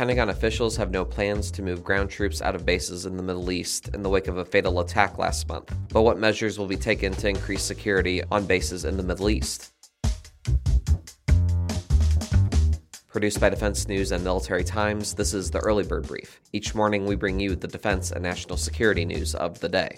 [0.00, 3.50] Pentagon officials have no plans to move ground troops out of bases in the Middle
[3.50, 5.76] East in the wake of a fatal attack last month.
[5.92, 9.74] But what measures will be taken to increase security on bases in the Middle East?
[13.08, 16.40] Produced by Defense News and Military Times, this is the Early Bird Brief.
[16.54, 19.94] Each morning, we bring you the defense and national security news of the day.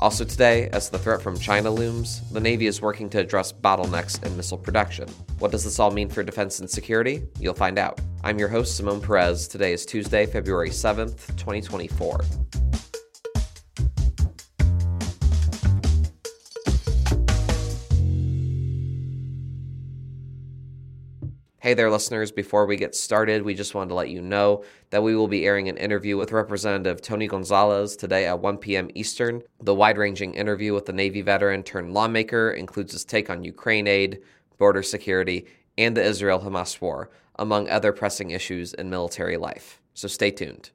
[0.00, 4.24] Also, today, as the threat from China looms, the Navy is working to address bottlenecks
[4.24, 5.06] in missile production.
[5.40, 7.22] What does this all mean for defense and security?
[7.38, 8.00] You'll find out.
[8.24, 9.46] I'm your host, Simone Perez.
[9.46, 12.20] Today is Tuesday, February 7th, 2024.
[21.70, 22.32] Hey there, listeners.
[22.32, 25.46] Before we get started, we just wanted to let you know that we will be
[25.46, 28.90] airing an interview with Representative Tony Gonzalez today at 1 p.m.
[28.96, 29.40] Eastern.
[29.62, 33.86] The wide ranging interview with the Navy veteran turned lawmaker includes his take on Ukraine
[33.86, 34.18] aid,
[34.58, 35.46] border security,
[35.78, 39.80] and the Israel Hamas war, among other pressing issues in military life.
[39.94, 40.70] So stay tuned.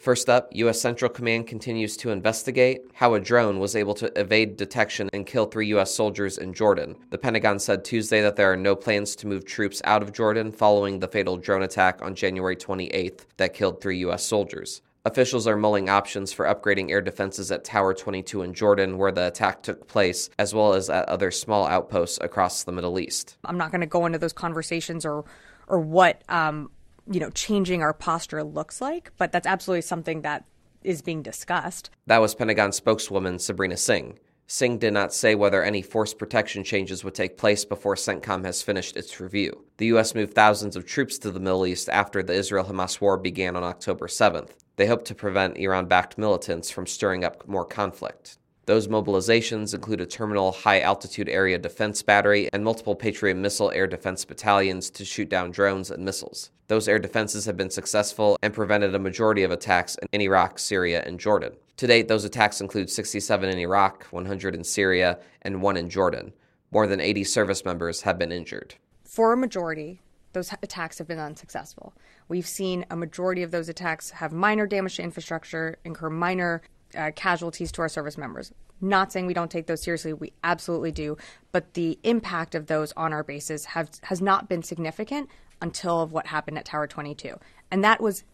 [0.00, 0.80] First up, U.S.
[0.80, 5.44] Central Command continues to investigate how a drone was able to evade detection and kill
[5.44, 5.94] three U.S.
[5.94, 6.96] soldiers in Jordan.
[7.10, 10.52] The Pentagon said Tuesday that there are no plans to move troops out of Jordan
[10.52, 14.24] following the fatal drone attack on January 28th that killed three U.S.
[14.24, 14.80] soldiers.
[15.04, 19.26] Officials are mulling options for upgrading air defenses at Tower 22 in Jordan, where the
[19.26, 23.36] attack took place, as well as at other small outposts across the Middle East.
[23.44, 25.26] I'm not going to go into those conversations or,
[25.68, 26.70] or what um,
[27.10, 30.44] you know, changing our posture looks like, but that's absolutely something that
[30.82, 31.90] is being discussed.
[32.06, 34.18] That was Pentagon spokeswoman Sabrina Singh.
[34.46, 38.62] Singh did not say whether any force protection changes would take place before CENTCOM has
[38.62, 39.64] finished its review.
[39.76, 40.14] The U.S.
[40.14, 43.62] moved thousands of troops to the Middle East after the Israel Hamas war began on
[43.62, 44.50] October 7th.
[44.74, 48.38] They hope to prevent Iran backed militants from stirring up more conflict.
[48.70, 53.88] Those mobilizations include a terminal high altitude area defense battery and multiple Patriot missile air
[53.88, 56.52] defense battalions to shoot down drones and missiles.
[56.68, 61.02] Those air defenses have been successful and prevented a majority of attacks in Iraq, Syria,
[61.04, 61.54] and Jordan.
[61.78, 66.32] To date, those attacks include 67 in Iraq, 100 in Syria, and one in Jordan.
[66.70, 68.76] More than 80 service members have been injured.
[69.02, 70.00] For a majority,
[70.32, 71.92] those attacks have been unsuccessful.
[72.28, 76.62] We've seen a majority of those attacks have minor damage to infrastructure, incur minor
[76.96, 78.52] uh, casualties to our service members.
[78.80, 81.16] Not saying we don't take those seriously, we absolutely do,
[81.52, 85.28] but the impact of those on our bases have has not been significant
[85.60, 87.38] until what happened at Tower 22.
[87.70, 88.24] And that was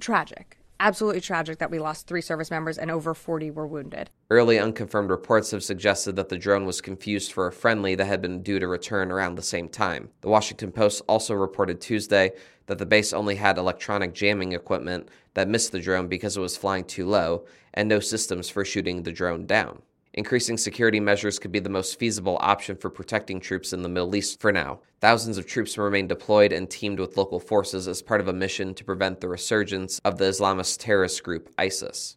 [0.00, 0.56] tragic.
[0.82, 4.08] Absolutely tragic that we lost three service members and over 40 were wounded.
[4.30, 8.22] Early unconfirmed reports have suggested that the drone was confused for a friendly that had
[8.22, 10.08] been due to return around the same time.
[10.22, 12.32] The Washington Post also reported Tuesday
[12.64, 16.56] that the base only had electronic jamming equipment that missed the drone because it was
[16.56, 19.82] flying too low, and no systems for shooting the drone down.
[20.14, 24.16] Increasing security measures could be the most feasible option for protecting troops in the Middle
[24.16, 24.80] East for now.
[25.00, 28.74] Thousands of troops remain deployed and teamed with local forces as part of a mission
[28.74, 32.16] to prevent the resurgence of the Islamist terrorist group ISIS.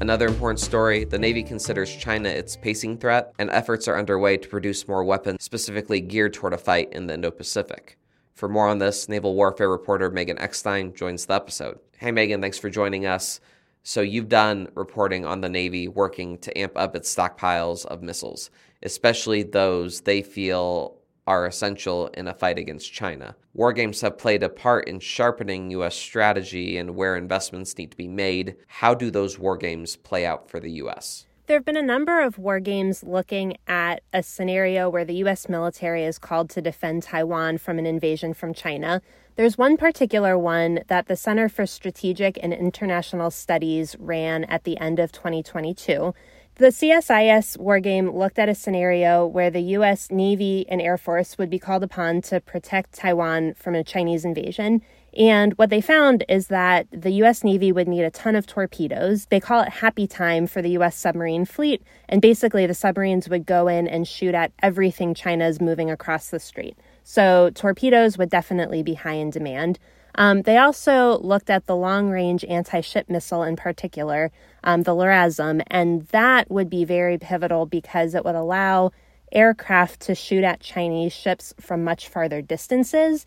[0.00, 4.48] Another important story the Navy considers China its pacing threat, and efforts are underway to
[4.48, 7.98] produce more weapons specifically geared toward a fight in the Indo Pacific.
[8.36, 11.78] For more on this, naval warfare reporter Megan Eckstein joins the episode.
[12.00, 13.40] Hey, Megan, thanks for joining us.
[13.82, 18.50] So, you've done reporting on the Navy working to amp up its stockpiles of missiles,
[18.84, 23.34] especially those they feel are essential in a fight against China.
[23.52, 25.96] War games have played a part in sharpening U.S.
[25.96, 28.54] strategy and where investments need to be made.
[28.68, 31.26] How do those war games play out for the U.S.?
[31.48, 35.48] There have been a number of war games looking at a scenario where the U.S.
[35.48, 39.00] military is called to defend Taiwan from an invasion from China.
[39.36, 44.76] There's one particular one that the Center for Strategic and International Studies ran at the
[44.76, 46.14] end of 2022.
[46.56, 50.10] The CSIS wargame looked at a scenario where the U.S.
[50.10, 54.82] Navy and Air Force would be called upon to protect Taiwan from a Chinese invasion.
[55.18, 57.42] And what they found is that the U.S.
[57.42, 59.26] Navy would need a ton of torpedoes.
[59.26, 60.96] They call it happy time for the U.S.
[60.96, 61.82] submarine fleet.
[62.08, 66.30] And basically, the submarines would go in and shoot at everything China is moving across
[66.30, 66.78] the strait.
[67.02, 69.80] So, torpedoes would definitely be high in demand.
[70.14, 74.30] Um, they also looked at the long range anti ship missile in particular,
[74.62, 78.92] um, the LRASM, and that would be very pivotal because it would allow
[79.32, 83.26] aircraft to shoot at Chinese ships from much farther distances.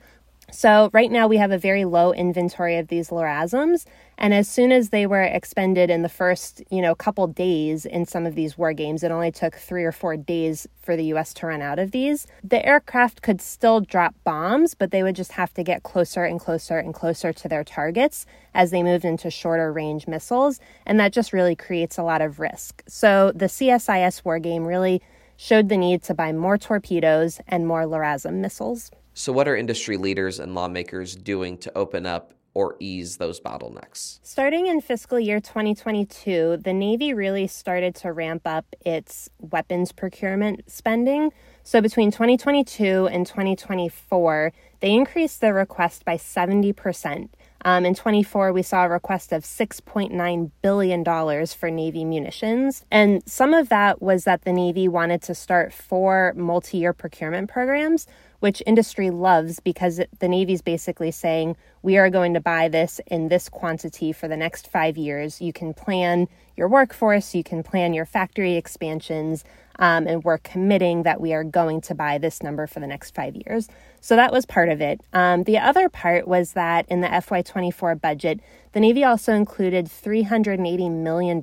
[0.51, 3.85] So, right now we have a very low inventory of these LRASMs.
[4.17, 8.05] And as soon as they were expended in the first, you know, couple days in
[8.05, 11.33] some of these war games, it only took three or four days for the US
[11.35, 12.27] to run out of these.
[12.43, 16.39] The aircraft could still drop bombs, but they would just have to get closer and
[16.39, 20.59] closer and closer to their targets as they moved into shorter range missiles.
[20.85, 22.83] And that just really creates a lot of risk.
[22.87, 25.01] So, the CSIS war game really
[25.37, 28.91] showed the need to buy more torpedoes and more LRASM missiles.
[29.13, 34.19] So, what are industry leaders and lawmakers doing to open up or ease those bottlenecks?
[34.23, 40.69] Starting in fiscal year 2022, the Navy really started to ramp up its weapons procurement
[40.71, 41.33] spending.
[41.63, 47.29] So, between 2022 and 2024, they increased the request by 70%.
[47.63, 52.85] Um, in 24, we saw a request of $6.9 billion for Navy munitions.
[52.89, 57.51] And some of that was that the Navy wanted to start four multi year procurement
[57.51, 58.07] programs
[58.41, 63.29] which industry loves because the Navy's basically saying, we are going to buy this in
[63.29, 65.39] this quantity for the next five years.
[65.41, 66.27] You can plan
[66.57, 69.43] your workforce, you can plan your factory expansions,
[69.77, 73.13] um, and we're committing that we are going to buy this number for the next
[73.15, 73.67] five years.
[73.99, 75.01] So that was part of it.
[75.13, 78.39] Um, the other part was that in the FY24 budget,
[78.73, 81.41] the Navy also included $380 million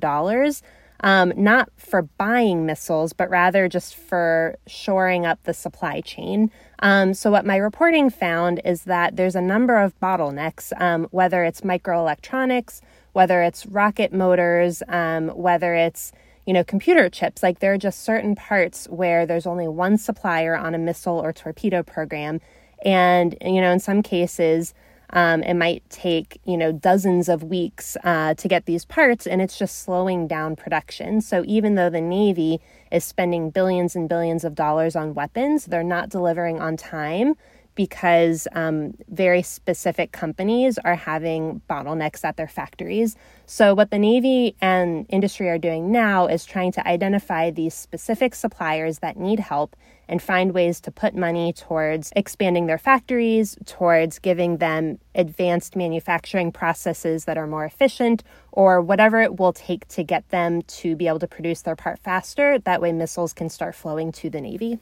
[1.01, 6.51] um, not for buying missiles, but rather just for shoring up the supply chain.
[6.79, 11.43] Um, so, what my reporting found is that there's a number of bottlenecks, um, whether
[11.43, 12.81] it's microelectronics,
[13.13, 16.11] whether it's rocket motors, um, whether it's
[16.49, 17.43] you know, computer chips.
[17.43, 21.31] Like there are just certain parts where there's only one supplier on a missile or
[21.31, 22.41] torpedo program.
[22.83, 24.73] And, you know, in some cases,
[25.11, 29.41] um, it might take, you know, dozens of weeks uh, to get these parts, and
[29.41, 31.21] it's just slowing down production.
[31.21, 32.59] So even though the Navy
[32.91, 37.35] is spending billions and billions of dollars on weapons, they're not delivering on time
[37.75, 43.15] because um, very specific companies are having bottlenecks at their factories.
[43.45, 48.35] So, what the Navy and industry are doing now is trying to identify these specific
[48.35, 49.75] suppliers that need help
[50.09, 56.51] and find ways to put money towards expanding their factories, towards giving them advanced manufacturing
[56.51, 61.07] processes that are more efficient, or whatever it will take to get them to be
[61.07, 62.57] able to produce their part faster.
[62.59, 64.79] That way, missiles can start flowing to the Navy.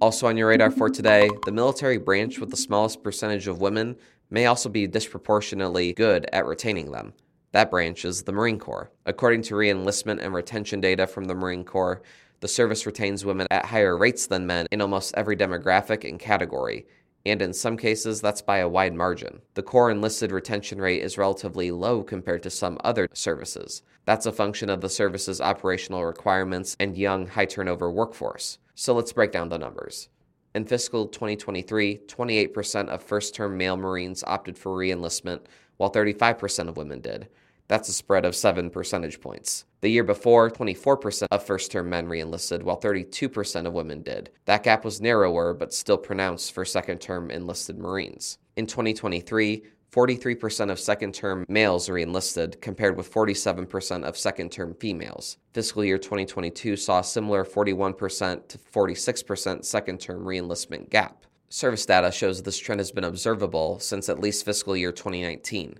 [0.00, 3.96] Also on your radar for today, the military branch with the smallest percentage of women
[4.30, 7.12] may also be disproportionately good at retaining them.
[7.50, 8.92] That branch is the Marine Corps.
[9.06, 12.00] According to reenlistment and retention data from the Marine Corps,
[12.38, 16.86] the service retains women at higher rates than men in almost every demographic and category,
[17.26, 19.40] and in some cases, that's by a wide margin.
[19.54, 23.82] The Corps enlisted retention rate is relatively low compared to some other services.
[24.04, 28.58] That's a function of the service's operational requirements and young, high turnover workforce.
[28.74, 30.08] So let's break down the numbers.
[30.54, 35.40] In fiscal 2023, 28% of first term male Marines opted for reenlistment,
[35.76, 37.28] while 35% of women did.
[37.68, 39.66] That's a spread of 7 percentage points.
[39.80, 44.30] The year before, 24% of first term men reenlisted, while 32% of women did.
[44.44, 48.38] That gap was narrower, but still pronounced for second term enlisted Marines.
[48.56, 54.74] In 2023, 43% of second term males are enlisted, compared with 47% of second term
[54.74, 55.38] females.
[55.52, 61.24] Fiscal year 2022 saw a similar 41% to 46% second term reenlistment gap.
[61.50, 65.78] Service data shows this trend has been observable since at least fiscal year 2019.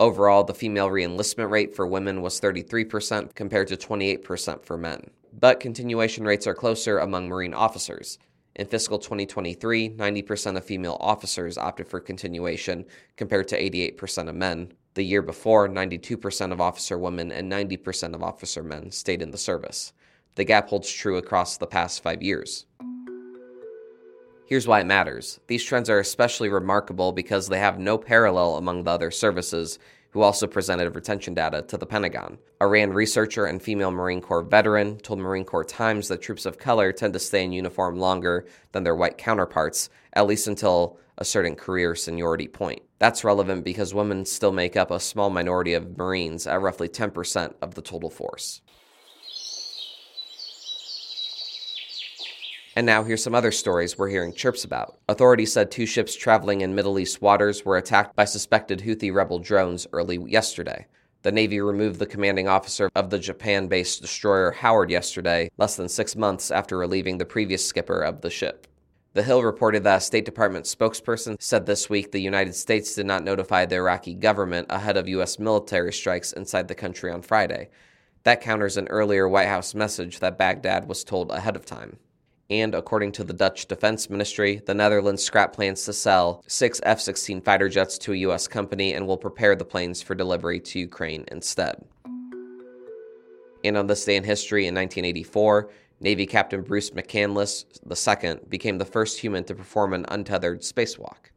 [0.00, 5.10] Overall, the female reenlistment rate for women was 33% compared to 28% for men.
[5.38, 8.18] But continuation rates are closer among Marine officers.
[8.56, 12.86] In fiscal 2023, 90% of female officers opted for continuation,
[13.18, 14.72] compared to 88% of men.
[14.94, 19.36] The year before, 92% of officer women and 90% of officer men stayed in the
[19.38, 19.92] service.
[20.36, 22.64] The gap holds true across the past five years.
[24.50, 25.38] Here's why it matters.
[25.46, 29.78] These trends are especially remarkable because they have no parallel among the other services
[30.10, 32.38] who also presented retention data to the Pentagon.
[32.60, 36.58] A RAND researcher and female Marine Corps veteran told Marine Corps Times that troops of
[36.58, 41.24] color tend to stay in uniform longer than their white counterparts, at least until a
[41.24, 42.82] certain career seniority point.
[42.98, 47.54] That's relevant because women still make up a small minority of Marines at roughly 10%
[47.62, 48.62] of the total force.
[52.76, 54.96] And now here's some other stories we're hearing chirps about.
[55.08, 59.40] Authorities said two ships traveling in Middle East waters were attacked by suspected Houthi rebel
[59.40, 60.86] drones early yesterday.
[61.22, 65.88] The Navy removed the commanding officer of the Japan based destroyer Howard yesterday, less than
[65.88, 68.68] six months after relieving the previous skipper of the ship.
[69.14, 73.06] The Hill reported that a State Department spokesperson said this week the United States did
[73.06, 75.40] not notify the Iraqi government ahead of U.S.
[75.40, 77.68] military strikes inside the country on Friday.
[78.22, 81.98] That counters an earlier White House message that Baghdad was told ahead of time.
[82.50, 87.00] And according to the Dutch Defense Ministry, the Netherlands scrap plans to sell six F
[87.00, 88.48] 16 fighter jets to a U.S.
[88.48, 91.84] company and will prepare the planes for delivery to Ukraine instead.
[93.62, 98.84] And on this day in history in 1984, Navy Captain Bruce McCandless II became the
[98.84, 101.29] first human to perform an untethered spacewalk.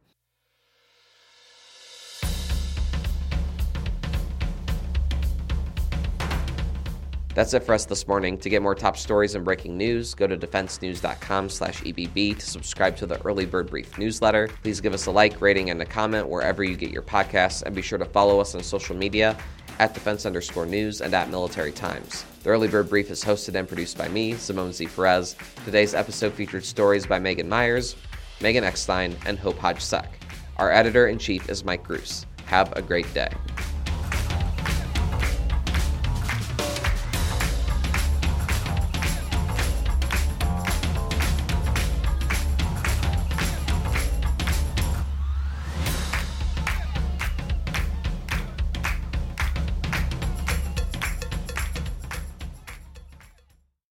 [7.34, 8.38] That's it for us this morning.
[8.38, 12.96] To get more top stories and breaking news, go to defensenews.com slash EBB to subscribe
[12.98, 14.48] to the Early Bird Brief newsletter.
[14.62, 17.74] Please give us a like, rating, and a comment wherever you get your podcasts, and
[17.74, 19.36] be sure to follow us on social media
[19.80, 22.24] at defense underscore news and at military times.
[22.44, 24.86] The Early Bird Brief is hosted and produced by me, Simone Z.
[24.86, 25.34] Perez.
[25.64, 27.96] Today's episode featured stories by Megan Myers,
[28.40, 30.20] Megan Eckstein, and Hope Hodge Seck.
[30.58, 32.26] Our editor in chief is Mike Gruss.
[32.46, 33.30] Have a great day.